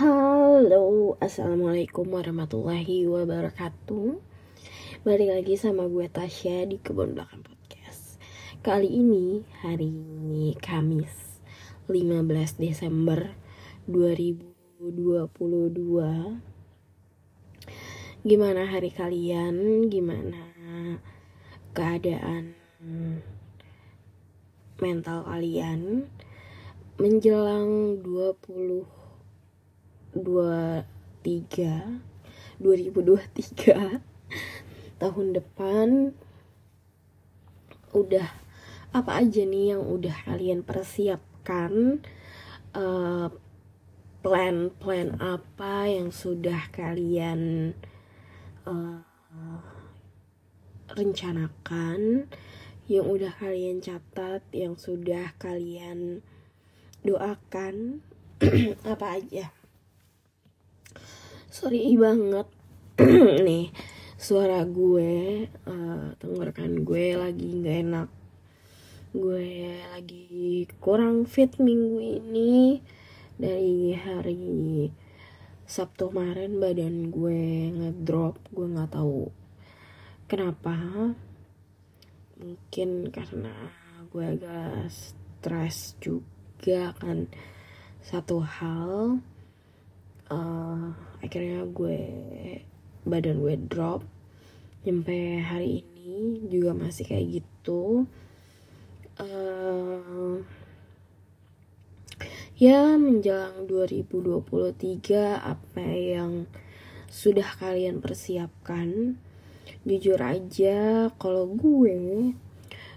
Halo, 0.00 1.12
Assalamualaikum 1.20 2.08
warahmatullahi 2.08 3.04
wabarakatuh. 3.04 4.16
Balik 5.04 5.28
lagi 5.28 5.60
sama 5.60 5.92
gue 5.92 6.08
Tasya 6.08 6.64
di 6.64 6.80
Kebun 6.80 7.12
Belakang 7.12 7.44
Podcast. 7.44 8.16
Kali 8.64 8.88
ini 8.88 9.44
hari 9.60 9.92
Kamis 10.56 11.44
15 11.84 12.16
Desember 12.56 13.36
2022 13.92 14.80
Gimana 18.24 18.72
hari 18.72 18.96
kalian? 18.96 19.84
Gimana 19.92 20.40
keadaan 21.76 22.56
mental 24.80 25.28
kalian 25.28 26.08
menjelang 26.96 28.00
20 28.00 28.99
23 30.14 30.82
2023 32.60 34.02
tahun 35.00 35.26
depan 35.32 36.12
udah 37.90 38.28
apa 38.90 39.22
aja 39.22 39.46
nih 39.46 39.74
yang 39.74 39.86
udah 39.86 40.14
kalian 40.26 40.66
persiapkan? 40.66 42.02
Plan-plan 44.20 45.16
apa 45.16 45.88
yang 45.88 46.12
sudah 46.12 46.68
kalian 46.74 47.72
uh, 48.68 49.00
rencanakan 50.92 52.28
yang 52.90 53.06
udah 53.08 53.32
kalian 53.40 53.80
catat 53.80 54.44
yang 54.52 54.76
sudah 54.76 55.32
kalian 55.40 56.20
doakan? 57.06 58.04
Apa 58.92 59.20
aja 59.20 59.59
sorry 61.60 61.92
banget. 61.92 62.48
Nih 63.44 63.68
suara 64.16 64.64
gue 64.64 65.44
uh, 65.68 66.16
tenggorokan 66.16 66.88
gue 66.88 67.20
lagi 67.20 67.60
nggak 67.60 67.78
enak. 67.84 68.08
Gue 69.12 69.76
lagi 69.92 70.64
kurang 70.80 71.28
fit 71.28 71.52
minggu 71.60 72.00
ini. 72.00 72.80
Dari 73.36 73.92
hari 73.92 74.88
Sabtu 75.68 76.08
kemarin 76.08 76.56
badan 76.56 77.12
gue 77.12 77.44
ngedrop 77.76 78.40
gue 78.56 78.64
nggak 78.64 78.96
tahu 78.96 79.28
kenapa. 80.32 81.12
Mungkin 82.40 83.12
karena 83.12 83.52
gue 84.08 84.24
agak 84.24 84.88
stres 84.88 85.92
juga 86.00 86.96
kan. 86.96 87.28
Satu 88.00 88.40
hal 88.40 89.20
uh, 90.30 90.94
akhirnya 91.20 91.66
gue 91.68 92.00
badan 93.04 93.42
gue 93.42 93.54
drop. 93.68 94.06
Sampai 94.80 95.44
hari 95.44 95.84
ini 95.84 96.48
juga 96.48 96.72
masih 96.72 97.04
kayak 97.04 97.26
gitu. 97.42 98.08
Uh, 99.20 100.40
ya 102.56 102.96
menjelang 102.96 103.68
2023 103.68 105.36
apa 105.36 105.84
yang 105.84 106.48
sudah 107.12 107.46
kalian 107.60 108.00
persiapkan? 108.00 109.20
Jujur 109.84 110.20
aja 110.20 111.08
kalau 111.20 111.50
gue 111.52 112.32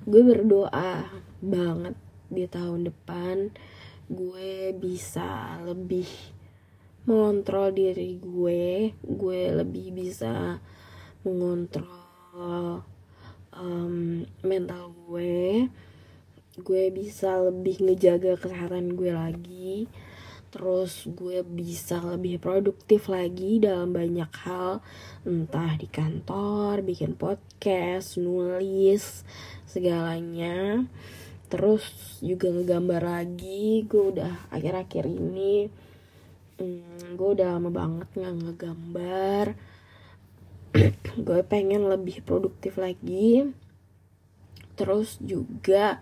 gue 0.04 0.22
berdoa 0.24 1.08
banget 1.40 1.96
di 2.28 2.44
tahun 2.44 2.92
depan 2.92 3.56
gue 4.12 4.76
bisa 4.76 5.64
lebih 5.64 6.08
mengontrol 7.04 7.76
diri 7.76 8.16
gue 8.16 8.96
gue 9.04 9.42
lebih 9.52 9.92
bisa 9.92 10.64
mengontrol 11.24 12.84
um, 13.56 14.26
mental 14.42 14.92
gue. 15.08 15.68
Gue 16.54 16.84
bisa 16.94 17.42
lebih 17.42 17.82
ngejaga 17.82 18.38
kesehatan 18.38 18.94
gue 18.94 19.12
lagi. 19.14 19.90
Terus 20.54 21.10
gue 21.10 21.42
bisa 21.42 21.98
lebih 21.98 22.38
produktif 22.38 23.10
lagi 23.10 23.58
dalam 23.58 23.90
banyak 23.90 24.30
hal. 24.46 24.86
Entah 25.26 25.74
di 25.82 25.90
kantor 25.90 26.86
bikin 26.86 27.18
podcast 27.18 28.22
nulis 28.22 29.26
segalanya. 29.66 30.86
Terus 31.50 32.22
juga 32.22 32.54
ngegambar 32.54 33.02
lagi. 33.02 33.82
Gue 33.90 34.14
udah 34.14 34.54
akhir-akhir 34.54 35.10
ini 35.10 35.74
hmm, 36.58 37.16
gue 37.18 37.30
udah 37.40 37.58
lama 37.58 37.70
banget 37.70 38.08
nggak 38.14 38.36
ngegambar. 38.42 39.48
Gue 41.26 41.42
pengen 41.46 41.86
lebih 41.86 42.26
produktif 42.26 42.82
lagi. 42.82 43.54
Terus 44.74 45.22
juga 45.22 46.02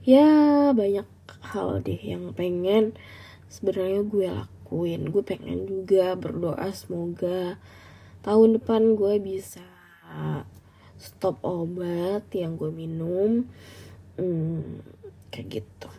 ya 0.00 0.72
banyak 0.72 1.04
hal 1.52 1.84
deh 1.84 2.00
yang 2.00 2.32
pengen 2.32 2.96
sebenarnya 3.52 4.00
gue 4.08 4.26
lakuin. 4.32 5.12
Gue 5.12 5.20
pengen 5.20 5.68
juga 5.68 6.16
berdoa 6.16 6.72
semoga 6.72 7.60
tahun 8.24 8.56
depan 8.56 8.96
gue 8.96 9.20
bisa 9.20 9.64
stop 10.96 11.42
obat 11.44 12.24
yang 12.32 12.56
gue 12.56 12.72
minum. 12.72 13.44
Hmm, 14.16 14.80
kayak 15.28 15.60
gitu. 15.60 15.90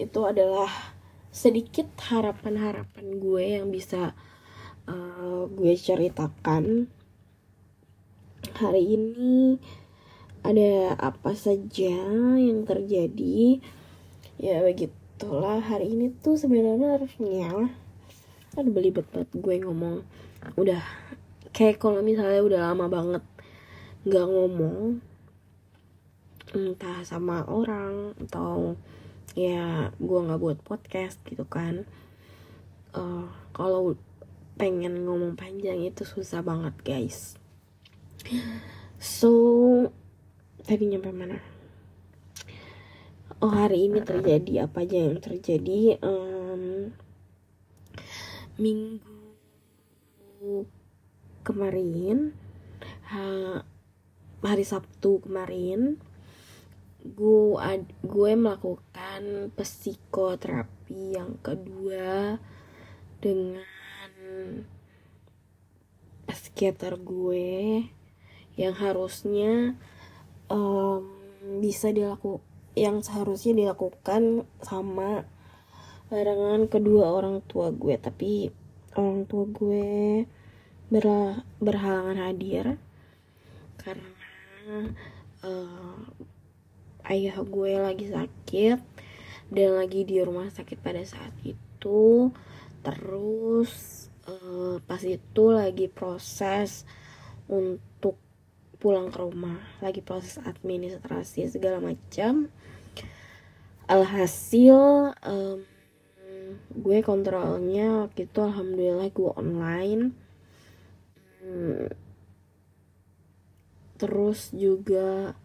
Itu 0.00 0.24
adalah 0.24 0.95
sedikit 1.36 1.84
harapan-harapan 2.00 3.20
gue 3.20 3.44
yang 3.60 3.68
bisa 3.68 4.16
uh, 4.88 5.44
gue 5.52 5.76
ceritakan. 5.76 6.88
Hari 8.56 8.84
ini 8.96 9.60
ada 10.40 10.96
apa 10.96 11.36
saja 11.36 11.92
yang 12.40 12.64
terjadi? 12.64 13.60
Ya 14.40 14.64
begitu 14.64 14.96
itulah 15.16 15.64
hari 15.64 15.96
ini 15.96 16.12
tuh 16.20 16.36
sebenarnya 16.36 17.00
harusnya 17.00 17.72
ada 18.52 18.68
belibet 18.68 19.08
banget 19.08 19.32
gue 19.32 19.56
ngomong. 19.64 20.04
Udah 20.60 20.84
kayak 21.56 21.80
kalau 21.80 22.04
misalnya 22.04 22.44
udah 22.44 22.60
lama 22.68 22.84
banget 22.92 23.24
nggak 24.04 24.26
ngomong 24.28 25.00
entah 26.52 27.00
sama 27.00 27.48
orang 27.48 28.12
atau 28.28 28.76
ya 29.34 29.90
gue 29.96 30.18
nggak 30.22 30.40
buat 30.40 30.58
podcast 30.62 31.18
gitu 31.26 31.48
kan. 31.48 31.88
Uh, 32.94 33.26
kalau 33.50 33.98
pengen 34.56 35.04
ngomong 35.04 35.36
panjang 35.36 35.82
itu 35.84 36.06
susah 36.06 36.40
banget 36.40 36.72
guys. 36.84 37.34
So 38.96 39.32
tadi 40.64 40.88
nyampe 40.88 41.10
mana? 41.10 41.40
Oh 43.36 43.52
hari 43.52 43.90
ini 43.90 44.00
terjadi 44.00 44.64
apa 44.64 44.88
aja 44.88 44.96
yang 45.12 45.20
terjadi? 45.20 46.00
Um, 46.00 46.96
minggu 48.56 49.04
kemarin 51.44 52.32
ha, 53.12 53.60
hari 54.40 54.64
Sabtu 54.64 55.20
kemarin 55.20 56.00
gue 57.06 57.62
gue 58.02 58.32
melakukan 58.34 59.54
psikoterapi 59.54 61.14
yang 61.14 61.38
kedua 61.38 62.42
dengan 63.22 63.66
psikiater 66.26 66.98
gue 66.98 67.86
yang 68.56 68.74
harusnya 68.74 69.76
um, 70.50 71.04
bisa 71.62 71.92
dilakukan 71.94 72.42
yang 72.76 73.00
seharusnya 73.00 73.56
dilakukan 73.56 74.44
sama 74.60 75.24
barengan 76.12 76.68
kedua 76.68 77.08
orang 77.08 77.40
tua 77.48 77.72
gue. 77.72 77.96
Tapi 77.96 78.52
orang 78.94 79.24
tua 79.24 79.48
gue 79.48 79.88
ber 80.92 81.06
berhalangan 81.58 82.20
hadir 82.20 82.78
karena 83.80 84.92
uh, 85.42 86.04
ayah 87.10 87.38
gue 87.42 87.72
lagi 87.78 88.10
sakit 88.10 88.78
dan 89.50 89.68
lagi 89.78 90.02
di 90.02 90.18
rumah 90.22 90.50
sakit 90.50 90.78
pada 90.82 91.02
saat 91.06 91.32
itu. 91.46 92.30
Terus 92.82 93.72
uh, 94.26 94.78
pas 94.82 95.02
itu 95.02 95.44
lagi 95.54 95.86
proses 95.86 96.86
untuk 97.46 98.18
pulang 98.76 99.08
ke 99.08 99.18
rumah 99.22 99.56
lagi 99.80 100.04
proses 100.04 100.38
administrasi 100.42 101.48
segala 101.48 101.80
macam. 101.80 102.50
Alhasil 103.86 105.14
um, 105.22 105.58
gue 106.76 106.98
kontrolnya 107.02 108.06
waktu 108.06 108.26
itu 108.28 108.38
alhamdulillah 108.42 109.08
gue 109.10 109.30
online. 109.34 110.02
Hmm, 111.40 111.86
terus 113.96 114.50
juga 114.50 115.38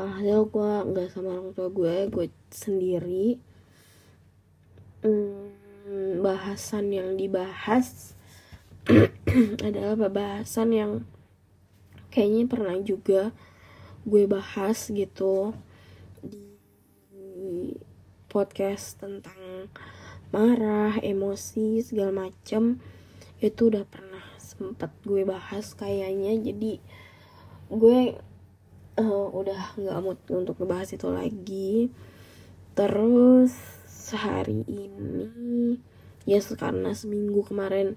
alhasil 0.00 0.48
gue 0.48 0.72
nggak 0.88 1.08
sama 1.12 1.36
orang 1.36 1.52
tua 1.52 1.68
gue 1.68 2.08
gue 2.08 2.26
sendiri. 2.48 3.36
Hmm, 5.04 5.52
bahasan 6.24 6.92
yang 6.92 7.16
dibahas 7.16 8.16
adalah 9.66 10.08
bahasan 10.08 10.68
yang 10.72 10.92
kayaknya 12.08 12.48
pernah 12.48 12.76
juga 12.80 13.32
gue 14.04 14.24
bahas 14.24 14.88
gitu 14.88 15.52
di 16.24 17.76
podcast 18.30 18.96
tentang 18.96 19.68
marah, 20.30 20.96
emosi 21.02 21.82
segala 21.84 22.28
macem. 22.28 22.78
Itu 23.42 23.68
udah 23.68 23.84
pernah 23.84 24.22
sempet 24.38 24.92
gue 25.04 25.26
bahas 25.26 25.72
kayaknya. 25.74 26.38
Jadi 26.38 26.78
gue 27.70 27.98
uh, 28.98 29.28
udah 29.30 29.76
nggak 29.78 29.98
mood 30.02 30.18
untuk 30.32 30.58
ngebahas 30.58 30.90
itu 30.96 31.08
lagi. 31.12 31.92
Terus 32.74 33.52
sehari 33.86 34.66
ini 34.66 35.78
ya 36.26 36.42
karena 36.42 36.94
seminggu 36.94 37.46
kemarin 37.46 37.94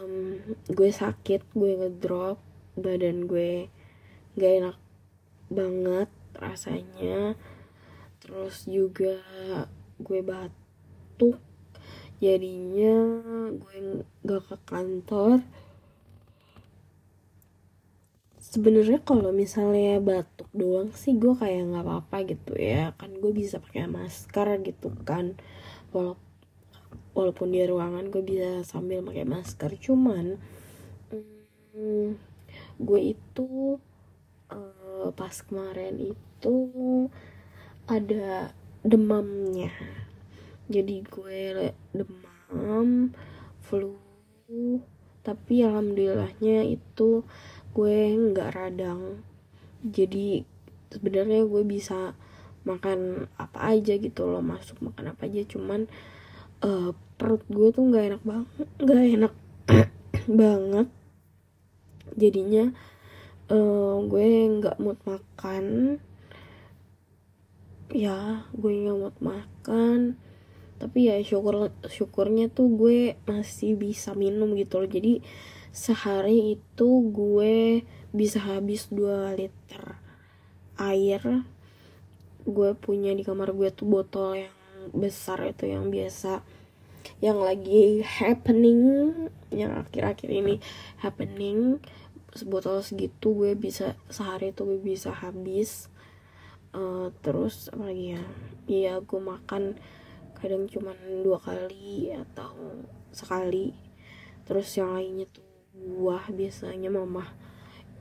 um, 0.00 0.40
gue 0.68 0.90
sakit 0.90 1.54
gue 1.54 1.72
ngedrop 1.80 2.40
badan 2.74 3.24
gue 3.30 3.70
gak 4.34 4.52
enak 4.60 4.78
banget 5.48 6.08
rasanya. 6.36 7.38
Terus 8.18 8.66
juga 8.66 9.22
gue 10.00 10.20
batuk 10.20 11.38
jadinya 12.18 12.96
gue 13.54 13.76
gak 14.24 14.42
ke 14.48 14.56
kantor 14.66 15.44
sebenarnya 18.54 19.02
kalau 19.02 19.34
misalnya 19.34 19.98
batuk 19.98 20.46
doang 20.54 20.94
sih 20.94 21.18
gue 21.18 21.34
kayak 21.34 21.74
nggak 21.74 21.82
apa-apa 21.82 22.16
gitu 22.30 22.54
ya. 22.54 22.94
Kan 22.94 23.18
gue 23.18 23.34
bisa 23.34 23.58
pakai 23.58 23.90
masker 23.90 24.62
gitu 24.62 24.94
kan. 25.02 25.34
Walaupun 25.90 26.22
walaupun 27.14 27.54
di 27.54 27.62
ruangan 27.66 28.10
gue 28.14 28.22
bisa 28.22 28.62
sambil 28.62 29.02
pakai 29.02 29.26
masker. 29.26 29.70
Cuman 29.82 30.38
hmm, 31.74 32.08
gue 32.78 33.00
itu 33.02 33.82
uh, 34.54 35.10
pas 35.10 35.34
kemarin 35.42 36.14
itu 36.14 36.56
ada 37.90 38.54
demamnya. 38.86 39.74
Jadi 40.70 41.02
gue 41.02 41.74
demam 41.90 43.10
flu 43.66 43.98
tapi 45.24 45.64
alhamdulillahnya 45.64 46.68
itu 46.68 47.24
gue 47.74 47.98
nggak 48.14 48.50
radang. 48.54 49.18
Jadi 49.82 50.46
sebenarnya 50.94 51.42
gue 51.42 51.62
bisa 51.66 52.14
makan 52.64 53.28
apa 53.36 53.76
aja 53.76 53.98
gitu 53.98 54.24
loh 54.30 54.40
masuk 54.40 54.78
makan 54.80 55.12
apa 55.12 55.26
aja. 55.26 55.42
Cuman 55.44 55.90
uh, 56.62 56.94
perut 57.18 57.42
gue 57.50 57.68
tuh 57.74 57.84
nggak 57.84 58.04
enak 58.14 58.22
banget 58.22 58.68
nggak 58.78 59.02
enak 59.18 59.34
banget. 60.40 60.88
Jadinya 62.14 62.64
uh, 63.50 63.98
gue 64.06 64.28
nggak 64.62 64.78
mood 64.78 64.98
makan. 65.02 65.98
Ya 67.90 68.46
gue 68.54 68.70
nggak 68.70 68.98
mood 69.02 69.16
makan. 69.18 70.14
Tapi 70.78 71.10
ya 71.10 71.18
syukur 71.26 71.74
syukurnya 71.90 72.50
tuh 72.50 72.70
gue 72.70 73.18
masih 73.26 73.74
bisa 73.74 74.14
minum 74.14 74.54
gitu 74.54 74.78
loh. 74.78 74.90
Jadi 74.90 75.20
sehari 75.74 76.54
itu 76.54 76.88
gue 77.10 77.82
bisa 78.14 78.38
habis 78.38 78.86
2 78.94 79.34
liter 79.34 79.98
air. 80.78 81.42
Gue 82.46 82.78
punya 82.78 83.10
di 83.10 83.26
kamar 83.26 83.50
gue 83.50 83.74
tuh 83.74 83.90
botol 83.90 84.38
yang 84.38 84.54
besar 84.94 85.42
itu 85.50 85.66
yang 85.66 85.90
biasa 85.90 86.46
yang 87.18 87.40
lagi 87.40 88.04
happening 88.04 89.12
yang 89.50 89.74
akhir-akhir 89.82 90.30
ini 90.30 90.62
happening. 91.02 91.82
Sebotol 92.34 92.82
segitu 92.86 93.34
gue 93.34 93.58
bisa 93.58 93.98
sehari 94.06 94.54
itu 94.54 94.62
gue 94.62 94.78
bisa 94.78 95.10
habis. 95.10 95.90
Uh, 96.74 97.10
terus 97.22 97.66
apa 97.74 97.90
lagi 97.90 98.14
ya? 98.14 98.22
Iya 98.70 98.94
gue 99.02 99.20
makan 99.20 99.74
kadang 100.38 100.70
cuma 100.70 100.94
dua 101.22 101.42
kali 101.42 102.14
atau 102.14 102.86
sekali. 103.10 103.74
Terus 104.44 104.70
yang 104.76 104.94
lainnya 104.94 105.26
tuh 105.30 105.43
buah 105.74 106.30
biasanya 106.30 106.88
mama. 106.88 107.34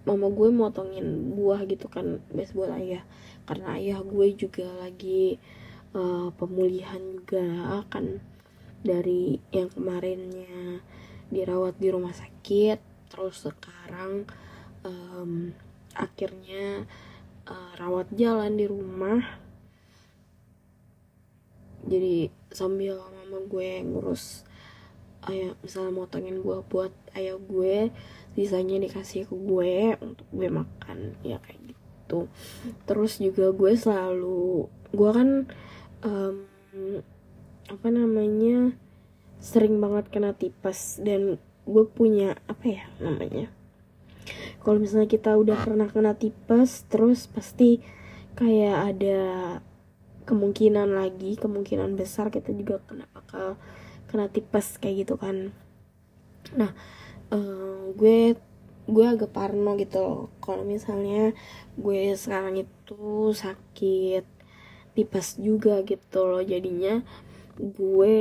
Mama 0.03 0.27
gue 0.29 0.49
motongin 0.51 1.33
buah 1.33 1.63
gitu 1.65 1.89
kan 1.89 2.21
best 2.31 2.53
buat 2.53 2.69
ayah. 2.75 3.03
Karena 3.49 3.75
ayah 3.79 3.99
gue 4.05 4.27
juga 4.37 4.67
lagi 4.77 5.41
uh, 5.97 6.29
pemulihan 6.35 7.01
juga 7.01 7.45
akan 7.85 8.19
dari 8.83 9.39
yang 9.55 9.71
kemarinnya 9.71 10.83
dirawat 11.31 11.79
di 11.79 11.87
rumah 11.87 12.11
sakit 12.11 12.77
terus 13.07 13.47
sekarang 13.47 14.27
um, 14.83 15.55
akhirnya 15.95 16.83
uh, 17.47 17.71
rawat 17.79 18.11
jalan 18.13 18.59
di 18.59 18.65
rumah. 18.67 19.21
Jadi 21.83 22.31
sambil 22.51 22.99
mama 22.99 23.43
gue 23.47 23.83
ngurus 23.83 24.47
ayah 25.29 25.55
misalnya 25.63 25.93
motongin 25.93 26.41
buah 26.43 26.65
buat 26.67 26.93
ayah 27.15 27.37
gue 27.37 27.91
sisanya 28.33 28.81
dikasih 28.81 29.29
ke 29.29 29.35
gue 29.35 29.95
untuk 30.01 30.27
gue 30.33 30.49
makan 30.49 31.15
ya 31.21 31.37
kayak 31.43 31.73
gitu. 31.73 32.27
Terus 32.89 33.21
juga 33.21 33.53
gue 33.53 33.71
selalu 33.77 34.67
gue 34.93 35.09
kan 35.13 35.29
um, 36.03 36.35
apa 37.71 37.87
namanya 37.89 38.75
sering 39.43 39.79
banget 39.79 40.07
kena 40.11 40.31
tipes 40.35 40.99
dan 41.03 41.39
gue 41.63 41.83
punya 41.87 42.35
apa 42.47 42.65
ya 42.67 42.83
namanya 42.99 43.47
kalau 44.63 44.79
misalnya 44.79 45.07
kita 45.11 45.35
udah 45.35 45.59
pernah 45.59 45.87
kena 45.91 46.15
tipes 46.15 46.87
terus 46.87 47.27
pasti 47.27 47.83
kayak 48.39 48.95
ada 48.95 49.21
kemungkinan 50.23 50.95
lagi 50.95 51.35
kemungkinan 51.35 51.99
besar 51.99 52.31
kita 52.31 52.55
juga 52.55 52.79
kena 52.87 53.07
bakal 53.11 53.59
kena 54.13 54.29
tipes 54.29 54.77
kayak 54.77 55.09
gitu 55.09 55.17
kan. 55.17 55.49
Nah 56.53 56.69
uh, 57.33 57.89
gue 57.97 58.37
gue 58.85 59.05
agak 59.07 59.33
parno 59.33 59.73
gitu 59.79 60.29
kalau 60.37 60.61
misalnya 60.61 61.33
gue 61.79 62.13
sekarang 62.13 62.61
itu 62.61 63.33
sakit 63.33 64.21
tipes 64.93 65.41
juga 65.41 65.81
gitu 65.81 66.29
loh. 66.29 66.45
Jadinya 66.45 67.01
gue 67.57 68.15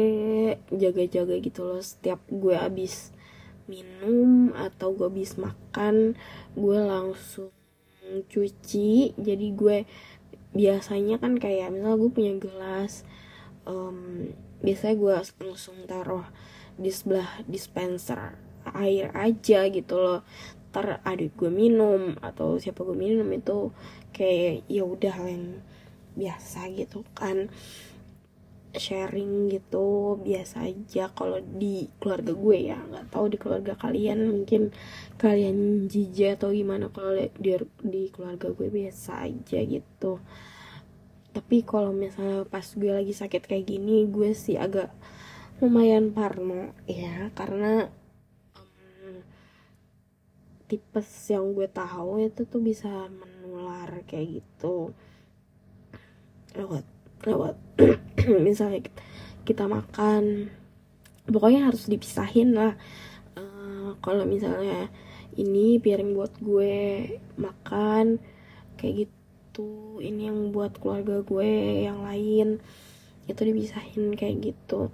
jaga-jaga 0.72 1.36
gitu 1.44 1.60
loh. 1.60 1.84
Setiap 1.84 2.24
gue 2.32 2.56
habis 2.56 3.12
minum 3.68 4.56
atau 4.56 4.96
gue 4.96 5.12
habis 5.12 5.36
makan 5.36 6.16
gue 6.56 6.78
langsung 6.80 7.52
cuci. 8.32 9.12
Jadi 9.20 9.46
gue 9.52 9.84
biasanya 10.56 11.16
kan 11.20 11.36
kayak 11.40 11.72
misal 11.72 11.96
gue 11.96 12.10
punya 12.12 12.36
gelas 12.36 13.04
um, 13.64 14.28
biasanya 14.62 14.94
gue 14.96 15.12
langsung 15.42 15.76
taruh 15.90 16.24
di 16.78 16.88
sebelah 16.88 17.42
dispenser 17.44 18.38
air 18.72 19.10
aja 19.12 19.66
gitu 19.68 19.94
loh. 19.98 20.20
Ntar 20.72 21.04
adik 21.04 21.36
gue 21.36 21.52
minum 21.52 22.16
atau 22.24 22.56
siapa 22.56 22.80
gue 22.86 22.96
minum 22.96 23.28
itu 23.28 23.74
kayak 24.16 24.64
ya 24.70 24.82
udah 24.86 25.16
yang 25.28 25.60
biasa 26.16 26.72
gitu 26.72 27.04
kan. 27.12 27.52
Sharing 28.72 29.52
gitu 29.52 30.16
biasa 30.24 30.64
aja. 30.64 31.12
Kalau 31.12 31.44
di 31.44 31.92
keluarga 32.00 32.32
gue 32.32 32.58
ya 32.72 32.80
nggak 32.80 33.12
tahu 33.12 33.28
di 33.28 33.36
keluarga 33.36 33.76
kalian 33.76 34.32
mungkin 34.32 34.72
kalian 35.20 35.90
jijik 35.92 36.40
atau 36.40 36.56
gimana. 36.56 36.88
Kalau 36.88 37.12
di 37.18 37.52
di 37.84 38.02
keluarga 38.08 38.48
gue 38.48 38.72
biasa 38.72 39.28
aja 39.28 39.60
gitu 39.60 40.22
tapi 41.32 41.64
kalau 41.64 41.96
misalnya 41.96 42.44
pas 42.44 42.64
gue 42.64 42.92
lagi 42.92 43.16
sakit 43.16 43.48
kayak 43.48 43.64
gini 43.64 44.04
gue 44.04 44.36
sih 44.36 44.60
agak 44.60 44.92
lumayan 45.64 46.12
parno. 46.12 46.76
Ya 46.84 47.32
karena 47.32 47.88
um, 48.56 49.24
tipes 50.68 51.08
yang 51.32 51.56
gue 51.56 51.68
tahu 51.72 52.28
itu 52.28 52.44
tuh 52.44 52.60
bisa 52.60 53.08
menular 53.08 54.04
kayak 54.04 54.44
gitu. 54.44 54.92
Lewat 56.52 56.84
lewat 57.24 57.56
misalnya 58.46 58.84
kita 59.48 59.64
makan 59.64 60.52
pokoknya 61.24 61.72
harus 61.72 61.88
dipisahin 61.88 62.52
lah. 62.52 62.76
Uh, 63.32 63.96
kalau 64.04 64.28
misalnya 64.28 64.92
ini 65.40 65.80
piring 65.80 66.12
buat 66.12 66.36
gue 66.44 67.08
makan 67.40 68.20
kayak 68.76 69.08
gitu 69.08 69.21
ini 70.00 70.32
yang 70.32 70.48
buat 70.54 70.80
keluarga 70.80 71.20
gue 71.20 71.84
yang 71.84 72.00
lain. 72.06 72.64
Itu 73.28 73.44
dipisahin 73.44 74.16
kayak 74.16 74.40
gitu. 74.40 74.88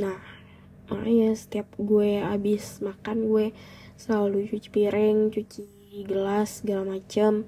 Nah 0.00 0.16
makanya 0.88 1.36
setiap 1.36 1.68
gue 1.76 2.20
habis 2.20 2.80
makan 2.80 3.28
gue 3.28 3.46
selalu 3.96 4.48
cuci 4.48 4.68
piring 4.72 5.30
cuci 5.30 5.64
gelas 6.08 6.64
segala 6.64 6.98
macam 6.98 7.46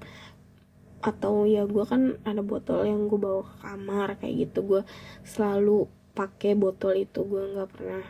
atau 1.05 1.45
ya 1.45 1.69
gue 1.69 1.85
kan 1.85 2.17
ada 2.25 2.41
botol 2.41 2.81
yang 2.85 3.05
gue 3.05 3.19
bawa 3.21 3.45
ke 3.45 3.55
kamar 3.61 4.07
kayak 4.21 4.49
gitu. 4.49 4.59
Gue 4.65 4.81
selalu 5.25 5.89
pakai 6.13 6.53
botol 6.53 6.97
itu. 6.97 7.21
Gue 7.25 7.43
nggak 7.53 7.69
pernah 7.73 8.05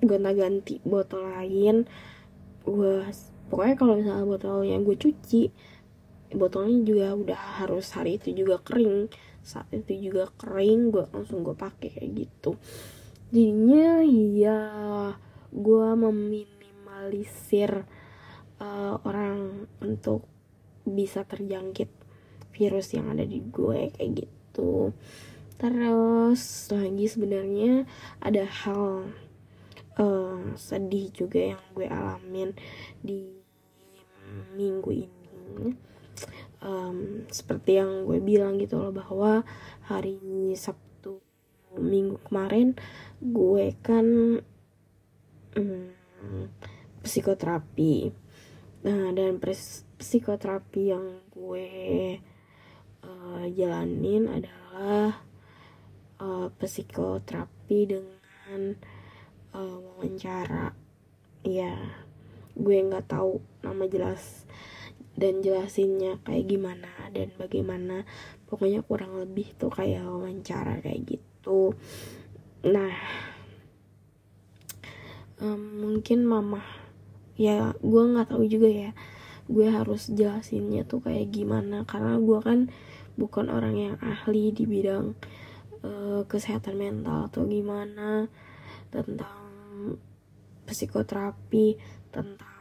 gonta-ganti 0.00 0.80
botol 0.84 1.28
lain. 1.28 1.84
Gue 2.64 3.04
pokoknya 3.52 3.74
kalau 3.78 3.94
misalnya 4.00 4.26
botol 4.26 4.64
yang 4.64 4.82
gue 4.82 4.96
cuci 4.96 5.52
botolnya 6.36 6.84
juga 6.84 7.16
udah 7.16 7.40
harus 7.64 7.88
hari 7.96 8.20
itu 8.20 8.44
juga 8.44 8.60
kering 8.60 9.08
saat 9.40 9.72
itu 9.72 10.12
juga 10.12 10.28
kering 10.36 10.92
gue 10.92 11.04
langsung 11.10 11.40
gue 11.40 11.56
pakai 11.56 11.96
kayak 11.96 12.12
gitu. 12.12 12.60
Jadinya 13.32 14.04
ya 14.36 14.60
gue 15.50 15.88
meminimalisir 15.96 17.88
uh, 18.60 18.94
orang 19.02 19.66
untuk 19.80 20.28
bisa 20.86 21.26
terjangkit 21.26 21.90
virus 22.54 22.92
yang 22.94 23.10
ada 23.10 23.24
di 23.24 23.40
gue 23.40 23.90
kayak 23.96 24.26
gitu. 24.26 24.92
Terus 25.56 26.68
lagi 26.68 27.06
sebenarnya 27.08 27.88
ada 28.20 28.44
hal 28.44 29.08
uh, 29.96 30.40
sedih 30.54 31.08
juga 31.16 31.56
yang 31.56 31.62
gue 31.72 31.86
alamin 31.88 32.52
di 33.00 33.32
minggu 34.52 34.90
ini 34.92 35.95
um, 36.62 37.26
seperti 37.28 37.78
yang 37.80 38.04
gue 38.08 38.18
bilang 38.22 38.56
gitu 38.56 38.80
loh 38.80 38.92
bahwa 38.92 39.44
hari 39.86 40.18
Sabtu 40.56 41.20
minggu 41.76 42.16
kemarin 42.26 42.74
gue 43.20 43.76
kan 43.84 44.06
um, 45.56 45.88
psikoterapi. 47.04 48.12
Nah 48.86 49.12
dan 49.12 49.38
psikoterapi 49.98 50.82
yang 50.92 51.22
gue 51.32 51.68
uh, 53.04 53.44
jalanin 53.52 54.28
adalah 54.30 55.22
uh, 56.20 56.48
psikoterapi 56.56 57.78
dengan 57.86 58.60
uh, 59.52 59.76
wawancara. 59.80 60.72
Ya 61.46 61.76
gue 62.56 62.76
nggak 62.80 63.12
tahu 63.12 63.44
nama 63.60 63.84
jelas 63.84 64.48
dan 65.16 65.40
jelasinnya 65.40 66.20
kayak 66.22 66.44
gimana 66.46 66.92
dan 67.10 67.32
bagaimana 67.40 68.04
pokoknya 68.46 68.84
kurang 68.84 69.16
lebih 69.16 69.56
tuh 69.56 69.72
kayak 69.72 70.04
wawancara 70.04 70.78
kayak 70.84 71.16
gitu. 71.16 71.72
Nah 72.64 72.94
um, 75.40 75.60
mungkin 75.82 76.24
mama 76.24 76.62
ya 77.36 77.76
gue 77.80 78.02
nggak 78.12 78.32
tahu 78.32 78.44
juga 78.48 78.68
ya 78.68 78.90
gue 79.46 79.68
harus 79.68 80.10
jelasinnya 80.10 80.88
tuh 80.88 81.04
kayak 81.04 81.30
gimana 81.30 81.86
karena 81.86 82.18
gue 82.18 82.38
kan 82.42 82.58
bukan 83.16 83.46
orang 83.48 83.74
yang 83.76 83.96
ahli 84.02 84.50
di 84.52 84.68
bidang 84.68 85.14
uh, 85.84 86.26
kesehatan 86.26 86.76
mental 86.76 87.30
atau 87.30 87.46
gimana 87.46 88.26
tentang 88.90 89.46
psikoterapi 90.66 91.78
tentang 92.10 92.55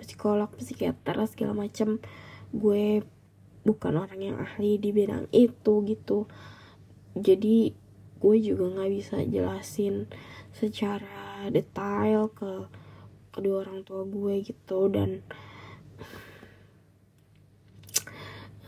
psikolog 0.00 0.50
psikiater 0.56 1.18
segala 1.26 1.66
macam 1.66 2.02
gue 2.50 3.04
bukan 3.62 3.94
orang 4.00 4.20
yang 4.20 4.36
ahli 4.40 4.80
di 4.80 4.90
bidang 4.90 5.28
itu 5.30 5.84
gitu. 5.84 6.26
Jadi 7.14 7.74
gue 8.20 8.36
juga 8.40 8.64
nggak 8.72 8.90
bisa 8.92 9.16
jelasin 9.24 10.08
secara 10.52 11.48
detail 11.48 12.32
ke 12.32 12.68
kedua 13.30 13.64
orang 13.64 13.84
tua 13.84 14.02
gue 14.08 14.34
gitu. 14.42 14.88
Dan 14.88 15.24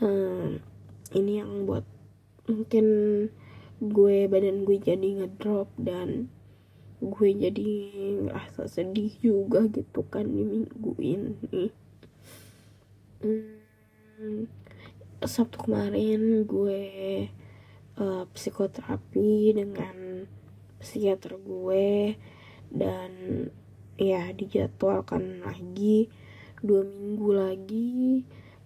hmm, 0.01 0.61
ini 1.17 1.31
yang 1.41 1.65
buat 1.65 1.85
mungkin 2.49 2.85
gue 3.83 4.15
badan 4.31 4.63
gue 4.63 4.77
jadi 4.79 5.09
ngedrop 5.23 5.71
dan 5.79 6.31
gue 7.03 7.29
jadi 7.35 7.71
ngerasa 8.23 8.71
sedih 8.71 9.11
juga 9.19 9.67
gitu 9.67 10.07
kan 10.07 10.23
di 10.23 10.43
minggu 10.47 10.91
ini. 11.03 11.65
Hmm, 13.19 14.47
Sabtu 15.19 15.67
kemarin 15.67 16.47
gue 16.47 16.83
uh, 17.99 18.23
psikoterapi 18.31 19.51
dengan 19.51 20.27
psikiater 20.79 21.39
gue 21.39 22.15
dan 22.71 23.11
ya 23.99 24.31
dijadwalkan 24.31 25.43
lagi 25.43 26.11
dua 26.59 26.83
minggu 26.83 27.29
lagi 27.31 28.23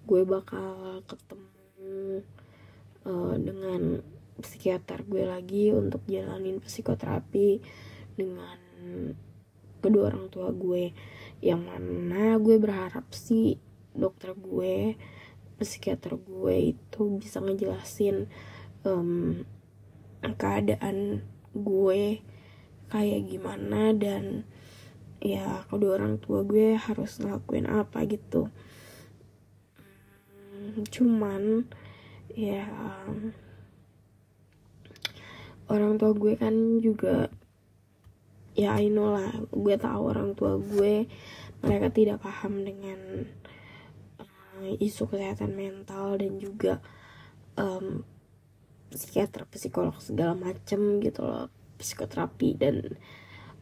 gue 0.08 0.22
bakal 0.24 1.04
ketemu 1.10 2.24
uh, 3.06 3.36
dengan 3.36 4.02
psikiater 4.40 5.04
gue 5.06 5.26
lagi 5.26 5.74
untuk 5.74 6.06
jalanin 6.06 6.62
psikoterapi 6.62 7.60
dengan 8.18 8.58
kedua 9.80 10.10
orang 10.10 10.28
tua 10.34 10.50
gue. 10.50 10.92
Yang 11.40 11.62
mana 11.70 12.42
gue 12.42 12.58
berharap 12.58 13.06
sih 13.14 13.62
dokter 13.94 14.34
gue 14.34 14.98
psikiater 15.58 16.18
gue 16.22 16.78
itu 16.78 17.02
bisa 17.18 17.42
ngejelasin 17.42 18.30
um, 18.86 19.42
keadaan 20.22 21.26
gue 21.54 22.22
kayak 22.94 23.22
gimana 23.26 23.92
dan 23.98 24.46
ya 25.18 25.66
kedua 25.66 25.98
orang 25.98 26.22
tua 26.22 26.46
gue 26.46 26.78
harus 26.78 27.18
ngelakuin 27.18 27.66
apa 27.70 28.06
gitu. 28.06 28.54
Cuman 30.94 31.66
ya 32.38 32.70
orang 35.68 35.98
tua 35.98 36.14
gue 36.14 36.38
kan 36.38 36.80
juga 36.80 37.34
ya 38.58 38.74
I 38.82 38.90
know 38.90 39.14
lah. 39.14 39.30
Gue 39.54 39.78
tahu 39.78 40.02
orang 40.10 40.34
tua 40.34 40.58
gue 40.58 41.06
mereka 41.62 41.94
tidak 41.94 42.26
paham 42.26 42.66
dengan 42.66 43.30
uh, 44.18 44.74
isu 44.82 45.06
kesehatan 45.06 45.54
mental 45.54 46.18
dan 46.18 46.42
juga 46.42 46.82
um, 47.54 48.02
psikiater 48.90 49.46
psikolog 49.48 49.94
segala 50.02 50.34
macem 50.34 50.98
gitu 51.00 51.22
loh. 51.22 51.54
Psikoterapi 51.78 52.58
dan 52.58 52.98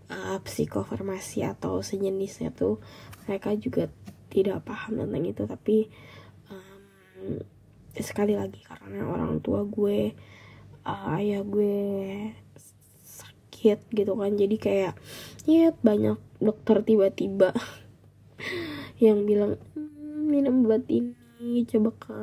uh, 0.07 0.39
psikofarmasi 0.39 1.43
atau 1.43 1.83
sejenisnya 1.83 2.55
tuh 2.55 2.79
mereka 3.27 3.51
juga 3.59 3.91
tidak 4.31 4.63
paham 4.63 5.03
tentang 5.03 5.27
itu. 5.27 5.43
Tapi 5.43 5.77
sekali 7.95 8.35
lagi 8.35 8.59
karena 8.67 9.07
orang 9.07 9.39
tua 9.39 9.63
gue 9.63 10.11
uh, 10.83 11.15
ayah 11.15 11.41
gue 11.47 11.79
sakit 13.65 13.89
gitu 13.97 14.13
kan. 14.13 14.37
Jadi 14.37 14.55
kayak 14.61 14.93
ya 15.49 15.73
banyak 15.81 16.21
dokter 16.37 16.85
tiba-tiba 16.85 17.49
yang 19.05 19.25
bilang 19.25 19.57
mmm, 19.73 20.29
minum 20.29 20.69
obat 20.69 20.85
ini 20.85 21.65
coba 21.65 21.89
ke 21.97 22.17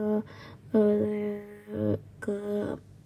uh, 0.78 1.98
ke 2.22 2.36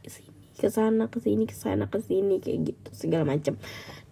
sini 0.04 0.36
ke 0.56 0.68
sana 0.68 1.08
ke 1.08 1.18
sini 1.20 1.44
ke 1.48 1.56
sana 1.56 1.88
ke 1.88 2.00
sini 2.00 2.40
kayak 2.40 2.72
gitu 2.72 2.88
segala 2.92 3.24
macam 3.36 3.56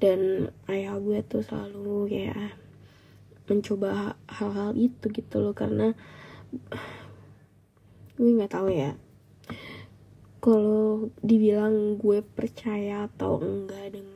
dan 0.01 0.53
ayah 0.69 0.97
gue 1.01 1.21
tuh 1.25 1.41
selalu 1.41 2.13
kayak 2.13 2.57
mencoba 3.49 4.17
hal-hal 4.29 4.73
itu 4.77 5.09
gitu 5.09 5.37
loh 5.41 5.57
karena 5.57 5.97
gue 8.21 8.31
nggak 8.37 8.53
tahu 8.53 8.69
ya 8.73 8.93
kalau 10.45 11.09
dibilang 11.25 11.97
gue 11.97 12.21
percaya 12.21 13.09
atau 13.09 13.41
enggak 13.41 13.97
dengan 13.97 14.14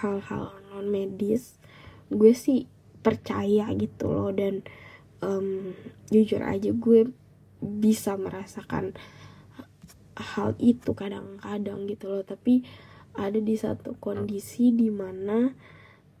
hal-hal 0.00 0.44
um, 0.56 0.62
non 0.72 0.86
medis 0.88 1.60
gue 2.08 2.32
sih 2.32 2.64
percaya 3.04 3.70
gitu 3.76 4.10
loh. 4.10 4.30
Dan 4.32 4.66
um, 5.22 5.74
jujur 6.10 6.42
aja 6.42 6.70
gue 6.72 7.10
bisa 7.60 8.14
merasakan 8.16 8.96
hal 10.16 10.56
itu 10.58 10.96
kadang-kadang 10.96 11.86
gitu 11.86 12.10
loh. 12.10 12.24
Tapi 12.24 12.64
ada 13.16 13.40
di 13.40 13.56
satu 13.56 13.96
kondisi 13.96 14.72
di 14.72 14.92
mana 14.92 15.52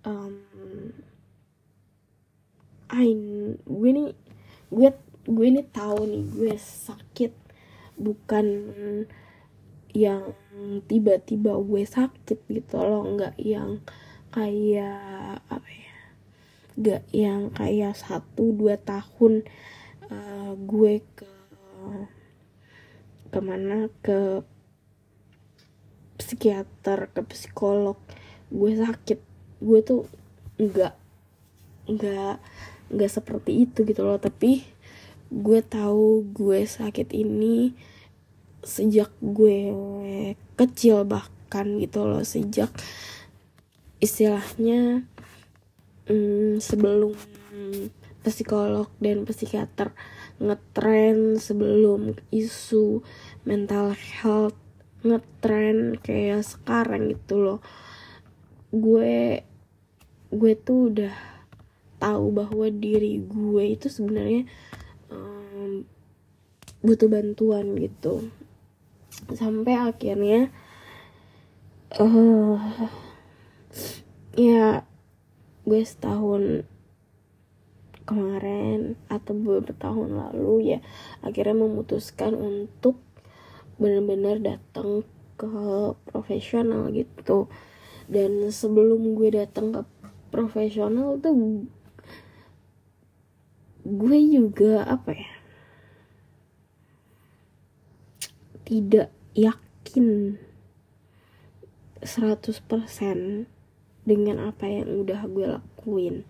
um, 0.04 0.34
Ain 2.86 3.58
gue 3.66 3.90
nih 3.90 4.14
gue 4.70 4.88
gue 5.26 5.46
ini 5.50 5.62
tahu 5.66 6.06
nih 6.06 6.22
gue 6.22 6.54
sakit 6.54 7.32
bukan 7.98 8.46
yang 9.96 10.36
tiba-tiba 10.84 11.56
gue 11.56 11.82
sakit 11.88 12.44
gitu 12.52 12.76
loh 12.76 13.08
nggak 13.16 13.40
yang 13.40 13.80
kayak 14.28 15.40
apa 15.48 15.70
ya 15.72 15.96
nggak 16.76 17.02
yang 17.16 17.48
kayak 17.56 17.96
satu 17.96 18.52
dua 18.52 18.76
tahun 18.76 19.48
uh, 20.12 20.52
gue 20.52 21.00
ke 21.16 21.30
ke 23.32 23.40
mana 23.40 23.88
ke 24.04 24.44
psikiater 26.16 27.12
ke 27.12 27.20
psikolog 27.28 28.00
gue 28.50 28.72
sakit. 28.78 29.20
Gue 29.60 29.80
tuh 29.82 30.08
nggak 30.56 30.94
nggak 31.86 32.36
nggak 32.92 33.10
seperti 33.10 33.68
itu 33.68 33.84
gitu 33.84 34.02
loh. 34.06 34.18
Tapi 34.18 34.64
gue 35.30 35.60
tahu 35.62 36.22
gue 36.30 36.64
sakit 36.64 37.12
ini 37.12 37.74
sejak 38.66 39.14
gue 39.22 39.70
kecil 40.58 41.06
bahkan 41.06 41.78
gitu 41.78 42.02
loh 42.02 42.26
sejak 42.26 42.68
istilahnya 44.02 45.06
hmm, 46.10 46.58
sebelum 46.58 47.14
psikolog 48.26 48.90
dan 48.98 49.22
psikiater 49.22 49.94
ngetren 50.42 51.38
sebelum 51.38 52.18
isu 52.34 53.00
mental 53.46 53.94
health 53.94 54.58
ngetren 55.06 55.94
kayak 56.02 56.42
sekarang 56.42 57.14
gitu 57.14 57.38
loh 57.38 57.60
gue 58.74 59.46
gue 60.34 60.52
tuh 60.58 60.90
udah 60.90 61.14
tahu 62.02 62.34
bahwa 62.34 62.66
diri 62.68 63.22
gue 63.22 63.78
itu 63.78 63.86
sebenarnya 63.86 64.44
um, 65.08 65.86
butuh 66.82 67.08
bantuan 67.08 67.78
gitu 67.78 68.26
sampai 69.32 69.74
akhirnya 69.76 70.52
uh, 71.96 72.60
ya 74.36 74.84
gue 75.66 75.82
setahun 75.82 76.68
kemarin 78.06 78.94
atau 79.10 79.34
beberapa 79.34 79.74
tahun 79.74 80.14
lalu 80.14 80.76
ya 80.76 80.78
akhirnya 81.26 81.58
memutuskan 81.58 82.38
untuk 82.38 83.02
benar-benar 83.76 84.40
datang 84.40 85.02
ke 85.36 85.52
profesional 86.08 86.88
gitu. 86.94 87.50
Dan 88.06 88.48
sebelum 88.54 89.18
gue 89.18 89.34
datang 89.34 89.74
ke 89.74 89.82
profesional 90.30 91.18
tuh 91.18 91.66
gue 93.86 94.18
juga 94.30 94.86
apa 94.86 95.14
ya 95.14 95.35
tidak 98.66 99.14
yakin 99.38 100.36
100% 102.02 103.46
dengan 104.02 104.36
apa 104.42 104.66
yang 104.66 105.06
udah 105.06 105.22
gue 105.30 105.46
lakuin. 105.46 106.26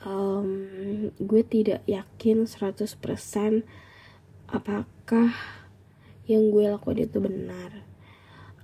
Um, 0.00 1.12
gue 1.20 1.42
tidak 1.44 1.84
yakin 1.84 2.48
100% 2.48 2.88
apakah 4.48 5.36
yang 6.24 6.48
gue 6.48 6.64
lakuin 6.72 7.04
itu 7.04 7.20
benar. 7.20 7.84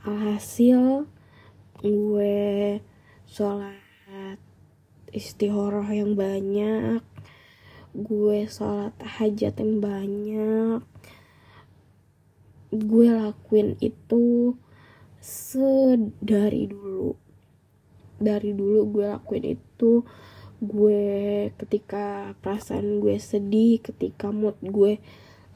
Alhasil 0.09 1.05
gue 1.85 2.81
sholat 3.29 4.41
istihoroh 5.12 5.87
yang 5.93 6.17
banyak 6.17 7.05
gue 7.93 8.49
sholat 8.49 8.97
hajat 9.05 9.61
yang 9.61 9.85
banyak 9.85 10.81
gue 12.73 13.09
lakuin 13.12 13.76
itu 13.79 14.57
sedari 15.21 16.67
dulu. 16.67 17.14
Dari 18.17 18.50
dulu 18.57 18.81
gue 18.99 19.07
lakuin 19.12 19.45
itu 19.55 20.02
gue 20.62 21.02
ketika 21.59 22.33
perasaan 22.41 23.02
gue 23.02 23.19
sedih 23.19 23.83
ketika 23.83 24.31
mood 24.31 24.55
gue 24.62 25.02